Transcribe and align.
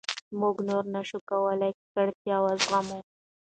موږ 0.39 0.55
نور 0.69 0.83
نه 0.93 1.01
شو 1.07 1.19
کولای 1.29 1.71
ککړتیا 1.79 2.37
وزغمو. 2.45 2.99